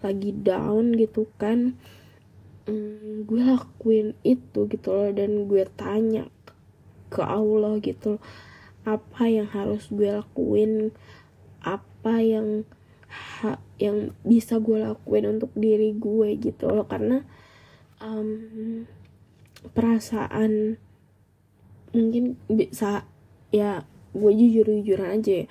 lagi 0.03 0.35
down 0.35 0.99
gitu 0.99 1.31
kan 1.39 1.79
hmm, 2.67 3.25
gue 3.25 3.43
lakuin 3.43 4.13
itu 4.23 4.69
gitu 4.69 4.89
loh. 4.93 5.11
Dan 5.11 5.49
gue 5.49 5.65
tanya 5.75 6.29
ke 7.09 7.25
Allah 7.25 7.81
gitu 7.81 8.21
loh 8.21 8.23
apa 8.87 9.27
yang 9.27 9.51
harus 9.51 9.91
gue 9.91 10.07
lakuin? 10.07 10.95
Apa 11.67 12.23
yang 12.23 12.63
ha, 13.11 13.59
yang 13.79 14.13
bisa 14.27 14.59
gue 14.59 14.83
lakuin 14.83 15.39
untuk 15.39 15.51
diri 15.57 15.97
gue 15.97 16.37
gitu 16.39 16.71
loh. 16.71 16.87
Karena 16.87 17.23
um, 18.03 18.85
perasaan 19.73 20.81
mungkin 21.97 22.37
bisa 22.51 23.09
ya 23.51 23.89
gue 24.13 24.33
jujur 24.33 24.67
jujuran 24.69 25.21
aja 25.21 25.45
ya. 25.45 25.47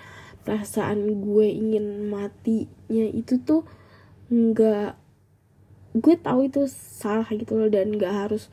Perasaan 0.45 1.25
gue 1.25 1.47
ingin 1.49 2.05
matinya 2.13 3.05
itu 3.09 3.41
tuh 3.41 3.65
nggak 4.29 4.93
gue 5.95 6.15
tahu 6.21 6.51
itu 6.51 6.69
salah 6.69 7.25
gitu 7.31 7.55
loh 7.55 7.71
dan 7.71 7.95
nggak 7.95 8.13
harus 8.13 8.51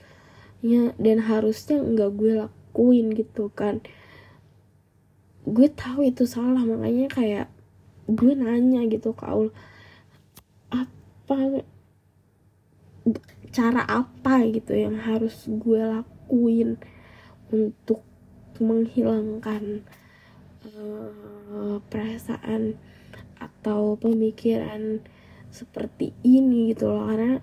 ya 0.63 0.95
dan 0.97 1.21
harusnya 1.27 1.83
nggak 1.83 2.11
gue 2.17 2.33
lakuin 2.41 3.13
gitu 3.13 3.53
kan. 3.53 3.85
Gue 5.45 5.69
tahu 5.69 6.09
itu 6.09 6.25
salah 6.25 6.65
makanya 6.65 7.13
kayak 7.13 7.52
gue 8.11 8.33
nanya 8.35 8.83
gitu 8.91 9.15
ke 9.15 9.25
Allah 9.27 9.55
apa 10.73 11.63
cara 13.53 13.83
apa 13.85 14.47
gitu 14.49 14.73
yang 14.73 14.97
harus 14.97 15.45
gue 15.47 15.79
lakuin 15.79 16.81
untuk 17.53 18.01
menghilangkan 18.63 19.85
uh, 20.65 21.77
perasaan 21.91 22.79
atau 23.37 23.99
pemikiran 23.99 25.03
seperti 25.53 26.17
ini 26.25 26.73
gitu 26.73 26.89
loh? 26.89 27.05
Karena 27.11 27.37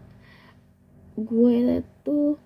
gue 1.19 1.83
tuh 2.01 2.39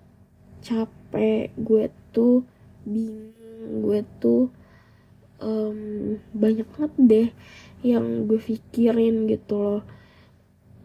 capek 0.60 1.54
gue 1.54 1.88
tuh 2.10 2.42
bingung 2.82 3.84
gue 3.84 4.00
tuh 4.20 4.50
um, 5.40 6.18
banyak 6.34 6.66
banget 6.74 6.92
deh 6.98 7.28
yang 7.84 8.24
gue 8.24 8.40
pikirin 8.40 9.28
gitu 9.28 9.54
loh. 9.60 9.82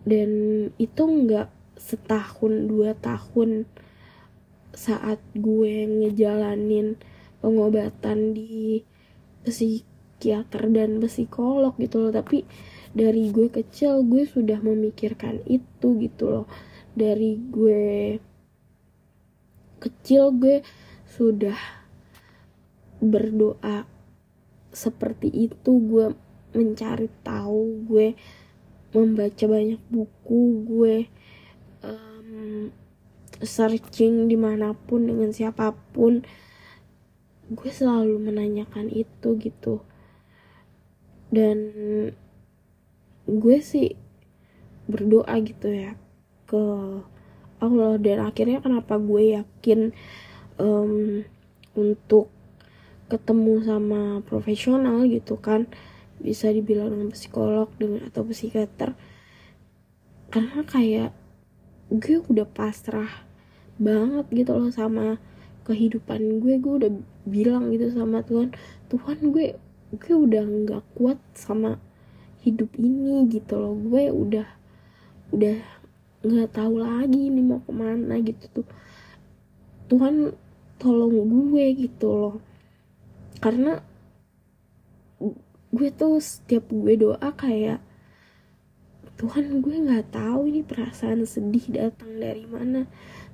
Dan 0.04 0.30
itu 0.76 1.02
nggak 1.08 1.48
setahun 1.80 2.68
dua 2.68 2.92
tahun 3.00 3.64
saat 4.76 5.24
gue 5.32 5.88
ngejalanin 5.88 7.00
pengobatan 7.40 8.36
di 8.36 8.84
psikiater 9.48 10.68
dan 10.70 11.00
psikolog 11.00 11.74
gitu 11.80 12.04
loh. 12.04 12.12
Tapi 12.12 12.44
dari 12.92 13.32
gue 13.32 13.48
kecil 13.48 14.04
gue 14.04 14.28
sudah 14.28 14.60
memikirkan 14.60 15.40
itu 15.48 15.96
gitu 16.04 16.26
loh. 16.28 16.46
Dari 17.00 17.40
gue 17.40 18.20
kecil 19.80 20.36
gue 20.36 20.60
sudah 21.08 21.56
berdoa 23.00 23.88
seperti 24.76 25.32
itu. 25.32 25.72
Gue 25.80 26.12
mencari 26.56 27.08
tahu 27.22 27.86
gue 27.86 28.18
membaca 28.90 29.46
banyak 29.46 29.82
buku 29.90 30.42
gue 30.66 30.96
um, 31.86 32.74
searching 33.46 34.26
di 34.26 34.38
mana 34.38 34.74
pun 34.74 35.06
dengan 35.06 35.30
siapa 35.30 35.78
pun 35.94 36.26
gue 37.50 37.70
selalu 37.70 38.18
menanyakan 38.18 38.90
itu 38.90 39.38
gitu. 39.38 39.82
Dan 41.30 41.58
gue 43.30 43.58
sih 43.62 43.94
berdoa 44.90 45.38
gitu 45.46 45.70
ya 45.70 45.94
ke 46.50 46.64
Allah 47.62 48.02
dan 48.02 48.26
akhirnya 48.26 48.58
kenapa 48.58 48.98
gue 48.98 49.38
yakin 49.38 49.94
um, 50.58 51.22
untuk 51.78 52.34
ketemu 53.10 53.54
sama 53.62 54.02
profesional 54.26 55.06
gitu 55.06 55.38
kan 55.38 55.70
bisa 56.20 56.52
dibilang 56.52 56.92
dengan 56.92 57.10
psikolog 57.16 57.72
dengan 57.80 58.08
atau 58.08 58.28
psikiater. 58.28 58.94
Karena 60.30 60.62
kayak 60.68 61.12
gue 61.90 62.22
udah 62.22 62.46
pasrah 62.46 63.10
banget 63.82 64.26
gitu 64.30 64.52
loh 64.54 64.70
sama 64.70 65.18
kehidupan 65.66 66.44
gue. 66.44 66.62
Gue 66.62 66.74
udah 66.86 66.92
bilang 67.26 67.74
gitu 67.74 67.90
sama 67.90 68.22
Tuhan 68.26 68.54
Tuhan 68.92 69.34
gue 69.34 69.58
gue 69.90 70.16
udah 70.16 70.44
nggak 70.46 70.84
kuat 70.94 71.18
sama 71.34 71.82
hidup 72.46 72.70
ini 72.78 73.26
gitu 73.32 73.58
loh. 73.58 73.74
Gue 73.74 74.14
udah 74.14 74.48
udah 75.34 75.58
nggak 76.20 76.50
tahu 76.52 76.84
lagi 76.84 77.32
ini 77.32 77.42
mau 77.42 77.64
ke 77.64 77.72
mana 77.74 78.20
gitu 78.20 78.62
tuh. 78.62 78.68
Tuhan 79.90 80.36
tolong 80.78 81.26
gue 81.26 81.66
gitu 81.74 82.08
loh. 82.14 82.36
Karena 83.40 83.89
gue 85.70 85.90
tuh 85.94 86.18
setiap 86.18 86.66
gue 86.74 86.98
doa 86.98 87.30
kayak 87.38 87.80
Tuhan 89.20 89.60
gue 89.60 89.76
nggak 89.76 90.16
tahu 90.16 90.48
ini 90.48 90.64
perasaan 90.64 91.28
sedih 91.28 91.76
datang 91.76 92.24
dari 92.24 92.48
mana. 92.48 92.88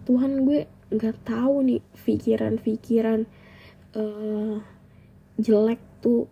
Tuhan 0.09 0.41
gue 0.41 0.65
nggak 0.89 1.29
tahu 1.29 1.61
nih 1.61 1.81
pikiran-pikiran 1.93 3.29
uh, 3.93 4.57
jelek 5.37 5.77
tuh 6.01 6.25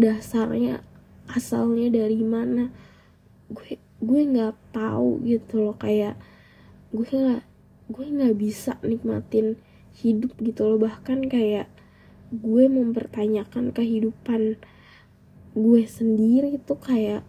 dasarnya 0.00 0.80
asalnya 1.28 1.92
dari 1.92 2.24
mana. 2.24 2.72
Gue 3.52 3.76
gue 4.00 4.20
nggak 4.32 4.56
tahu 4.72 5.20
gitu 5.20 5.68
loh 5.68 5.76
kayak 5.76 6.16
gue 6.96 7.04
nggak 7.04 7.44
gue 7.92 8.06
nggak 8.16 8.34
bisa 8.40 8.80
nikmatin 8.80 9.60
hidup 9.92 10.32
gitu 10.40 10.64
loh. 10.64 10.80
Bahkan 10.80 11.28
kayak 11.28 11.68
gue 12.34 12.64
mempertanyakan 12.66 13.70
kehidupan 13.70 14.58
gue 15.56 15.82
sendiri 15.88 16.60
itu 16.60 16.74
kayak 16.76 17.24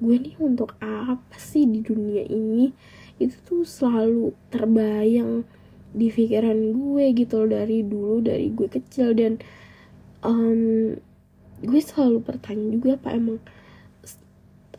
gue 0.00 0.16
nih 0.16 0.36
untuk 0.40 0.74
apa 0.80 1.36
sih 1.36 1.68
di 1.68 1.84
dunia 1.84 2.24
ini? 2.26 2.72
Itu 3.20 3.36
tuh 3.44 3.62
selalu 3.68 4.32
terbayang 4.48 5.44
di 5.92 6.08
pikiran 6.08 6.72
gue 6.72 7.04
gitu 7.12 7.44
loh 7.44 7.48
dari 7.52 7.84
dulu 7.84 8.24
dari 8.24 8.48
gue 8.48 8.68
kecil. 8.68 9.12
Dan 9.12 9.38
um, 10.24 10.96
gue 11.60 11.80
selalu 11.80 12.24
bertanya 12.24 12.66
juga 12.72 12.90
apa 12.96 13.08
emang 13.12 13.38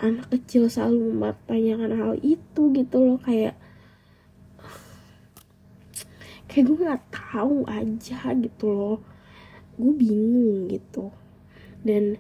anak 0.02 0.34
kecil 0.34 0.66
selalu 0.70 1.14
mempertanyakan 1.14 1.92
hal 1.98 2.14
itu? 2.26 2.62
Gitu 2.74 2.98
loh 2.98 3.22
kayak 3.22 3.54
kayak 6.50 6.66
gue 6.66 6.78
nggak 6.82 7.06
tahu 7.14 7.62
aja 7.70 8.34
gitu 8.38 8.68
loh 8.74 9.11
gue 9.78 9.94
bingung 9.96 10.68
gitu. 10.72 11.12
Dan 11.84 12.18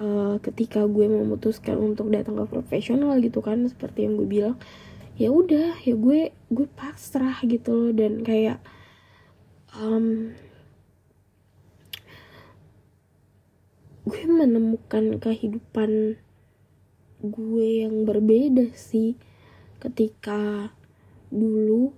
uh, 0.00 0.40
ketika 0.40 0.84
gue 0.88 1.06
memutuskan 1.08 1.78
untuk 1.78 2.08
datang 2.12 2.40
ke 2.40 2.44
profesional 2.48 3.16
gitu 3.20 3.40
kan 3.44 3.64
seperti 3.68 4.08
yang 4.08 4.16
gue 4.16 4.28
bilang 4.28 4.56
ya 5.20 5.28
udah 5.28 5.76
ya 5.84 5.94
gue 5.94 6.32
gue 6.32 6.66
pasrah 6.72 7.38
gitu 7.44 7.70
loh. 7.72 7.92
Dan 7.92 8.24
kayak 8.24 8.58
um, 9.76 10.32
gue 14.02 14.22
menemukan 14.26 15.22
kehidupan 15.22 16.18
gue 17.22 17.68
yang 17.86 18.02
berbeda 18.02 18.74
sih 18.74 19.14
ketika 19.78 20.74
dulu 21.30 21.94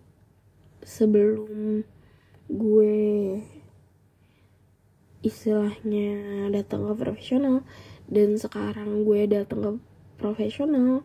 sebelum 0.84 1.80
gue 2.52 3.00
istilahnya 5.24 6.52
datang 6.52 6.84
ke 6.84 6.94
profesional 7.00 7.64
dan 8.06 8.36
sekarang 8.36 9.08
gue 9.08 9.24
datang 9.24 9.60
ke 9.64 9.70
profesional 10.20 11.00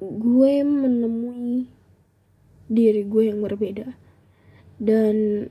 gue 0.00 0.54
menemui 0.64 1.68
diri 2.70 3.02
gue 3.04 3.28
yang 3.28 3.42
berbeda. 3.42 3.92
Dan 4.80 5.50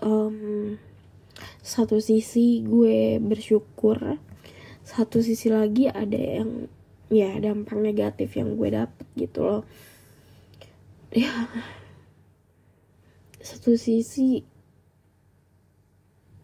um, 0.00 0.78
satu 1.60 2.00
sisi 2.00 2.64
gue 2.64 3.20
bersyukur 3.20 4.16
satu 4.90 5.22
sisi 5.22 5.52
lagi 5.52 5.86
ada 5.86 6.18
yang 6.18 6.66
ya 7.12 7.36
dampak 7.38 7.78
negatif 7.78 8.34
yang 8.34 8.58
gue 8.58 8.74
dapet 8.74 9.06
gitu 9.14 9.44
loh. 9.44 9.62
Ya 11.10 11.30
satu 13.42 13.74
sisi 13.74 14.46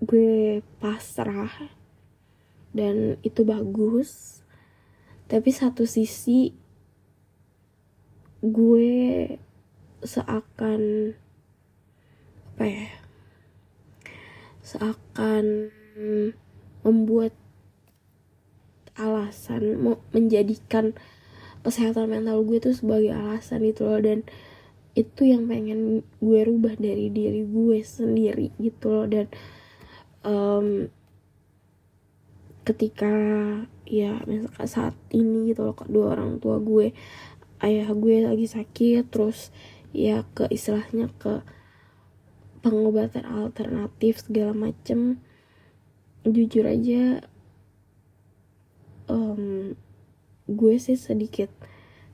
gue 0.02 0.60
pasrah 0.80 1.72
dan 2.76 3.16
itu 3.24 3.42
bagus. 3.42 4.42
Tapi 5.26 5.50
satu 5.50 5.88
sisi 5.88 6.54
gue 8.44 8.90
seakan 10.04 11.12
apa 12.56 12.64
ya 12.64 12.88
seakan 14.62 15.72
membuat 16.84 17.34
alasan 18.96 19.76
menjadikan 20.12 20.96
kesehatan 21.66 22.08
mental 22.08 22.46
gue 22.46 22.62
tuh 22.62 22.74
sebagai 22.74 23.12
alasan 23.12 23.66
itu 23.66 23.82
loh. 23.82 23.98
Dan 23.98 24.22
itu 24.96 25.28
yang 25.28 25.50
pengen 25.50 26.06
gue 26.22 26.40
rubah 26.46 26.78
dari 26.78 27.12
diri 27.12 27.44
gue 27.44 27.78
sendiri 27.82 28.54
gitu 28.56 28.90
loh. 28.90 29.06
Dan 29.06 29.26
um, 30.26 30.90
ketika 32.66 33.14
ya 33.86 34.18
misalkan 34.26 34.66
saat 34.66 34.94
ini 35.14 35.54
gitu 35.54 35.70
loh 35.70 35.78
kedua 35.78 36.18
orang 36.18 36.42
tua 36.42 36.58
gue 36.58 36.90
ayah 37.62 37.86
gue 37.94 38.26
lagi 38.26 38.50
sakit 38.50 39.06
terus 39.06 39.54
ya 39.94 40.26
ke 40.34 40.50
istilahnya 40.50 41.14
ke 41.22 41.46
pengobatan 42.66 43.22
alternatif 43.22 44.26
segala 44.26 44.50
macem 44.50 45.22
jujur 46.26 46.66
aja 46.66 47.22
um, 49.06 49.78
gue 50.50 50.74
sih 50.78 50.98
sedikit 50.98 51.50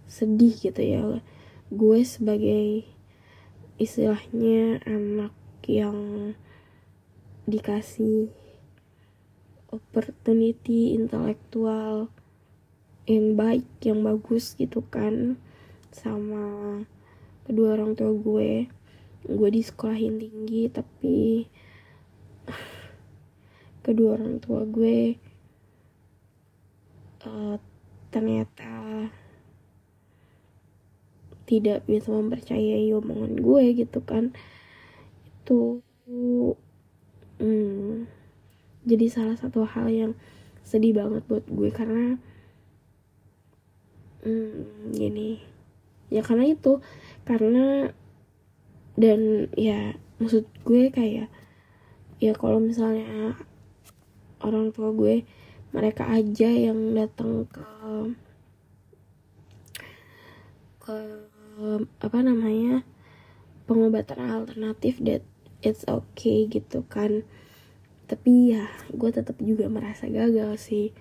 sedih 0.08 0.52
gitu 0.52 0.80
ya. 0.80 1.02
Gue 1.72 2.04
sebagai 2.04 2.84
istilahnya 3.80 4.84
anak 4.84 5.32
yang 5.64 6.32
dikasih 7.42 8.30
opportunity 9.72 10.94
intelektual 10.94 12.12
yang 13.08 13.34
baik 13.34 13.66
yang 13.82 14.06
bagus 14.06 14.54
gitu 14.54 14.84
kan 14.86 15.34
sama 15.90 16.78
kedua 17.42 17.74
orang 17.74 17.98
tua 17.98 18.14
gue. 18.14 18.70
Gue 19.22 19.48
di 19.50 19.62
sekolahin 19.62 20.22
tinggi 20.22 20.70
tapi 20.70 21.46
kedua 23.84 24.18
orang 24.18 24.38
tua 24.38 24.62
gue 24.62 25.18
uh, 27.26 27.56
ternyata 28.14 29.10
tidak 31.42 31.82
bisa 31.90 32.14
mempercayai 32.14 32.86
omongan 32.94 33.34
gue 33.42 33.64
gitu 33.82 33.98
kan. 34.04 34.30
Itu 35.42 35.82
hmm, 37.38 38.08
jadi 38.82 39.06
salah 39.06 39.36
satu 39.38 39.62
hal 39.62 39.86
yang 39.88 40.12
sedih 40.66 40.96
banget 40.96 41.22
buat 41.30 41.46
gue 41.46 41.70
karena 41.70 42.18
hmm, 44.26 44.92
gini. 44.96 45.42
Ya 46.12 46.20
karena 46.20 46.50
itu 46.50 46.82
karena 47.24 47.94
dan 48.98 49.48
ya 49.56 49.96
maksud 50.20 50.44
gue 50.66 50.92
kayak 50.92 51.32
ya 52.20 52.32
kalau 52.36 52.60
misalnya 52.60 53.34
orang 54.44 54.70
tua 54.70 54.92
gue 54.92 55.24
mereka 55.72 56.04
aja 56.12 56.46
yang 56.52 56.92
datang 56.92 57.48
ke 57.48 57.66
ke 60.82 60.96
apa 62.02 62.18
namanya 62.20 62.84
pengobatan 63.64 64.28
alternatif 64.28 65.00
that 65.00 65.24
it's 65.62 65.86
okay 65.88 66.50
gitu 66.50 66.84
kan. 66.86 67.24
Tapi 68.10 68.58
ya 68.58 68.68
gue 68.92 69.10
tetap 69.14 69.38
juga 69.40 69.70
merasa 69.72 70.10
gagal 70.10 70.58
sih 70.60 70.92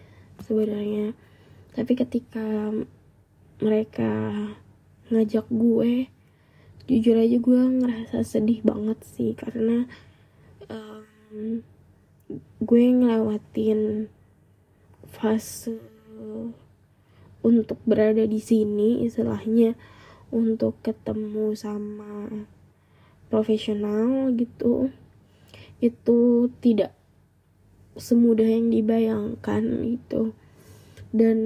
sebenarnya. 0.45 1.17
Tapi 1.75 1.93
ketika 1.97 2.71
mereka 3.61 4.33
ngajak 5.11 5.45
gue 5.51 6.07
jujur 6.89 7.15
aja 7.19 7.37
gue 7.37 7.61
ngerasa 7.81 8.25
sedih 8.25 8.65
banget 8.65 8.99
sih 9.05 9.37
karena 9.37 9.85
um, 10.65 11.61
gue 12.63 12.83
ngelewatin 12.95 14.09
fase 15.11 15.77
untuk 17.41 17.77
berada 17.83 18.23
di 18.23 18.39
sini 18.39 19.03
istilahnya 19.03 19.75
untuk 20.31 20.79
ketemu 20.85 21.53
sama 21.57 22.47
profesional 23.31 24.35
gitu 24.35 24.91
itu 25.79 26.51
tidak 26.59 26.91
semudah 27.95 28.45
yang 28.45 28.67
dibayangkan 28.67 29.63
itu 29.87 30.35
dan 31.15 31.37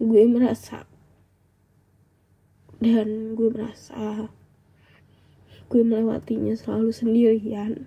gue 0.00 0.24
merasa 0.24 0.88
dan 2.80 3.36
gue 3.36 3.48
merasa 3.52 4.32
gue 5.68 5.82
melewatinya 5.84 6.56
selalu 6.56 6.90
sendirian 6.90 7.86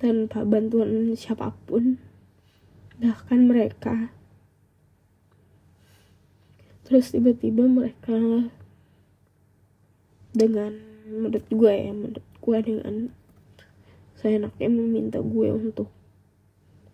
tanpa 0.00 0.48
bantuan 0.48 1.12
siapa 1.12 1.52
pun 1.68 2.00
bahkan 3.00 3.48
mereka. 3.48 4.12
Terus 6.84 7.12
tiba-tiba 7.12 7.64
mereka 7.68 8.48
dengan 10.30 10.78
menurut 11.10 11.44
gue 11.50 11.72
ya 11.74 11.92
menurut 11.92 12.26
gue 12.40 12.58
dengan 12.62 12.94
saya 14.20 14.36
enaknya 14.36 14.68
meminta 14.68 15.18
gue 15.18 15.48
untuk 15.48 15.88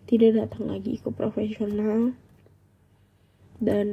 tidak 0.07 0.39
datang 0.39 0.71
lagi 0.71 0.95
ke 0.97 1.11
profesional 1.11 2.15
dan 3.59 3.87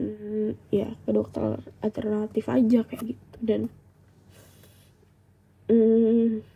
ya 0.70 0.94
ke 1.02 1.10
dokter 1.10 1.58
alternatif 1.82 2.46
aja 2.46 2.86
kayak 2.86 3.16
gitu. 3.16 3.36
Dan 3.42 3.60
mm, 5.66 6.46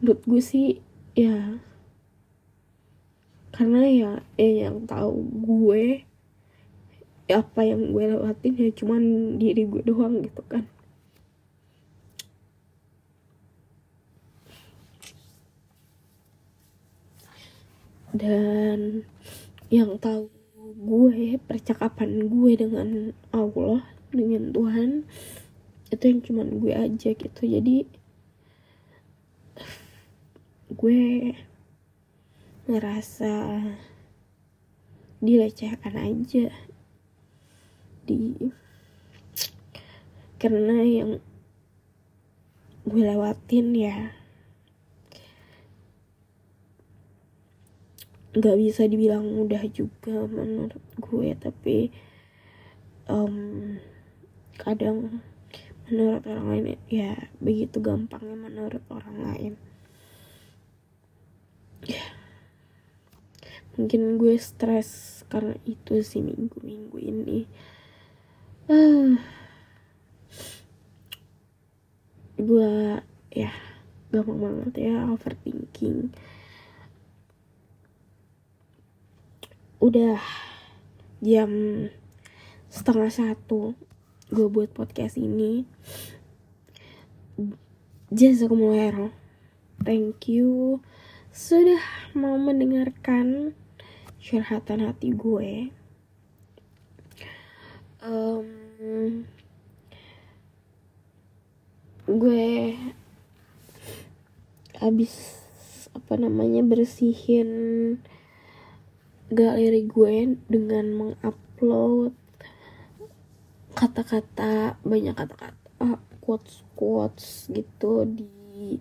menurut 0.00 0.20
gue 0.24 0.42
sih 0.42 0.80
ya 1.12 1.60
karena 3.54 3.86
ya 3.86 4.12
eh 4.34 4.66
yang 4.66 4.82
tahu 4.88 5.14
gue 5.46 6.02
apa 7.30 7.60
yang 7.62 7.94
gue 7.94 8.04
lewatin 8.10 8.52
ya 8.58 8.68
cuman 8.74 9.02
diri 9.38 9.64
gue 9.64 9.80
doang 9.86 10.26
gitu 10.26 10.42
kan 10.44 10.66
dan 18.14 19.02
yang 19.74 19.98
tahu 19.98 20.30
gue 20.74 21.34
percakapan 21.42 22.30
gue 22.30 22.52
dengan 22.54 22.88
Allah 23.34 23.82
dengan 24.14 24.54
Tuhan 24.54 25.02
itu 25.90 26.04
yang 26.06 26.20
cuman 26.22 26.48
gue 26.62 26.72
aja 26.74 27.10
gitu. 27.10 27.42
Jadi 27.42 27.90
gue 30.70 31.02
ngerasa 32.70 33.34
dilecehkan 35.18 35.94
aja. 35.98 36.54
Di 38.06 38.38
karena 40.38 40.86
yang 40.86 41.10
gue 42.84 43.00
lewatin 43.00 43.74
ya 43.74 44.12
nggak 48.34 48.56
bisa 48.58 48.90
dibilang 48.90 49.22
mudah 49.22 49.62
juga 49.70 50.26
menurut 50.26 50.82
gue 50.98 51.28
tapi 51.38 51.94
um, 53.06 53.78
kadang 54.58 55.22
menurut 55.86 56.24
orang 56.24 56.46
lain 56.48 56.64
ya 56.88 57.28
begitu 57.38 57.78
gampangnya 57.78 58.36
menurut 58.36 58.82
orang 58.88 59.16
lain. 59.20 59.52
Ya. 61.84 62.04
Mungkin 63.76 64.16
gue 64.16 64.38
stres 64.40 65.22
karena 65.28 65.58
itu 65.68 66.00
sih 66.00 66.24
minggu-minggu 66.24 66.96
ini. 66.96 67.40
Uh, 68.64 69.20
gue 72.40 72.72
ya 73.34 73.52
gampang 74.08 74.40
banget 74.40 74.88
ya 74.88 75.04
overthinking 75.12 76.14
udah 79.82 80.18
jam 81.24 81.50
setengah 82.70 83.10
satu 83.10 83.74
gue 84.30 84.46
buat 84.50 84.70
podcast 84.74 85.18
ini. 85.18 85.66
Jazakumullah. 88.14 89.10
Thank 89.82 90.30
you. 90.30 90.82
Sudah 91.34 91.82
mau 92.14 92.38
mendengarkan 92.38 93.58
curhatan 94.22 94.86
hati 94.86 95.10
gue. 95.10 95.74
Um, 98.04 99.26
gue 102.04 102.76
habis 104.78 105.40
apa 105.96 106.20
namanya 106.20 106.60
bersihin 106.60 107.48
galeri 109.32 109.86
gue 109.88 110.36
dengan 110.50 110.86
mengupload 110.92 112.12
kata-kata 113.74 114.78
banyak 114.86 115.14
kata-kata 115.16 115.56
uh, 115.82 115.98
quotes 116.22 116.62
quotes 116.78 117.50
gitu 117.50 118.06
di 118.06 118.78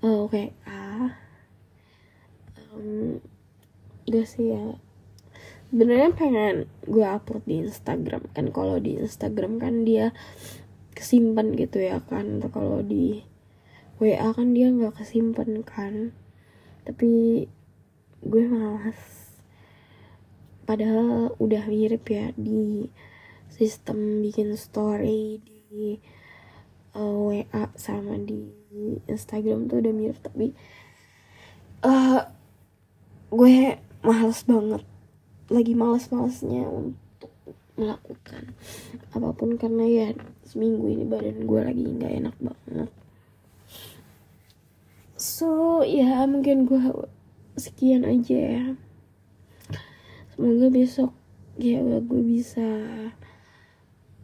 uh, 0.00 0.24
WA 0.26 1.12
um, 2.76 3.20
gue 4.06 4.24
sih 4.24 4.54
ya. 4.54 4.78
Sebenarnya 5.66 6.14
pengen 6.14 6.70
gue 6.86 7.02
upload 7.02 7.42
di 7.42 7.66
Instagram 7.66 8.30
kan. 8.30 8.54
Kalau 8.54 8.78
di 8.78 8.96
Instagram 9.02 9.58
kan 9.58 9.82
dia 9.82 10.14
kesimpan 10.94 11.58
gitu 11.58 11.82
ya 11.82 11.98
kan. 12.06 12.38
Kalau 12.54 12.86
di 12.86 13.26
WA 13.98 14.30
kan 14.30 14.54
dia 14.54 14.70
nggak 14.70 15.02
kesimpan 15.02 15.66
kan. 15.66 16.14
Tapi 16.86 17.44
gue 18.22 18.44
malas 18.46 19.25
padahal 20.66 21.32
udah 21.38 21.64
mirip 21.70 22.04
ya 22.10 22.34
di 22.34 22.90
sistem 23.48 24.20
bikin 24.20 24.58
story 24.58 25.38
di 25.38 26.02
uh, 26.98 27.32
eh, 27.32 27.46
WA 27.46 27.64
sama 27.78 28.18
di 28.18 28.50
Instagram 29.06 29.70
tuh 29.70 29.78
udah 29.80 29.94
mirip 29.94 30.18
tapi 30.20 30.52
uh, 31.86 32.26
gue 33.30 33.78
males 34.02 34.40
banget 34.42 34.82
lagi 35.46 35.72
males-malesnya 35.78 36.66
untuk 36.66 37.30
melakukan 37.78 38.50
apa 39.14 39.28
pun 39.30 39.54
karena 39.54 39.84
ya 39.86 40.08
seminggu 40.42 40.90
ini 40.90 41.04
badan 41.06 41.46
gue 41.46 41.60
lagi 41.62 41.84
nggak 41.86 42.12
enak 42.24 42.36
banget. 42.42 42.90
So 45.14 45.80
ya 45.86 46.26
mungkin 46.26 46.66
gue 46.66 46.82
sekian 47.56 48.02
aja 48.02 48.36
ya 48.36 48.64
semoga 50.36 50.68
besok 50.68 51.16
ya 51.56 51.80
gue 51.80 52.22
bisa 52.22 52.68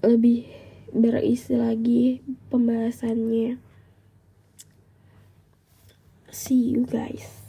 lebih 0.04 0.44
berisi 0.92 1.56
lagi 1.56 2.20
pembahasannya. 2.52 3.56
See 6.28 6.76
you 6.76 6.84
guys 6.84 7.41